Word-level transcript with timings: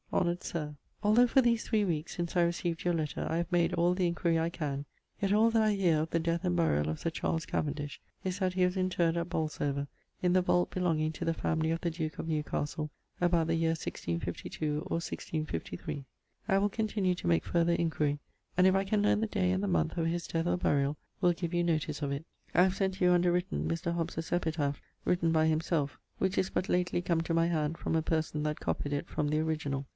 Honoured 0.13 0.43
Sir, 0.43 0.75
Although 1.03 1.27
for 1.27 1.41
these 1.41 1.63
three 1.63 1.85
weekes, 1.85 2.15
since 2.15 2.35
I 2.35 2.41
receaved 2.43 2.83
your 2.83 2.93
letter, 2.93 3.27
I 3.29 3.37
have 3.37 3.51
made 3.51 3.73
all 3.75 3.93
the 3.93 4.07
enquiry 4.07 4.37
I 4.37 4.49
can, 4.49 4.85
yet 5.21 5.31
all 5.31 5.49
that 5.51 5.61
I 5.61 5.73
hear 5.73 5.99
of 5.99 6.09
the 6.09 6.19
death 6.19 6.43
and 6.43 6.57
buriall 6.57 6.89
of 6.89 6.99
Sir 6.99 7.11
Charles 7.11 7.45
Cavendish 7.45 8.01
is 8.23 8.39
that 8.39 8.53
he 8.53 8.65
was 8.65 8.75
interred 8.75 9.15
at 9.15 9.29
Bolsover 9.29 9.87
in 10.21 10.33
the 10.33 10.41
vault 10.41 10.71
belonging 10.71 11.11
to 11.13 11.23
the 11.23 11.35
family 11.35 11.71
of 11.71 11.79
the 11.81 11.91
duke 11.91 12.19
of 12.19 12.27
Newcastle 12.27 12.89
about 13.21 13.47
the 13.47 13.55
year 13.55 13.69
1652 13.69 14.71
or 14.77 14.97
1653. 14.97 16.03
I 16.49 16.57
will 16.57 16.67
continue 16.69 17.15
to 17.15 17.27
make 17.27 17.45
further 17.45 17.73
inquiry, 17.73 18.19
and 18.57 18.67
if 18.67 18.75
I 18.75 18.83
can 18.83 19.03
learne 19.03 19.21
the 19.21 19.27
day 19.27 19.51
and 19.51 19.63
the 19.63 19.67
month 19.67 19.97
of 19.97 20.07
his 20.07 20.27
death 20.27 20.47
or 20.47 20.57
buriall 20.57 20.97
will 21.21 21.33
give 21.33 21.53
you 21.53 21.63
notice 21.63 22.01
of 22.01 22.11
it. 22.11 22.25
I 22.53 22.63
have 22.63 22.75
sent 22.75 22.99
you 22.99 23.11
underwritten 23.11 23.67
Mr. 23.69 23.93
Hobbes's 23.93 24.33
epitaph 24.33 24.81
written 25.05 25.31
by 25.31 25.45
himselfe, 25.45 25.97
which 26.17 26.37
is 26.37 26.49
but 26.49 26.67
lately 26.67 27.01
come 27.01 27.21
to 27.21 27.33
my 27.33 27.47
hand 27.47 27.77
from 27.77 27.95
a 27.95 28.01
person 28.01 28.43
that 28.43 28.59
copyed 28.59 28.91
it 28.93 29.07
from 29.07 29.29
the 29.29 29.39
originall. 29.39 29.85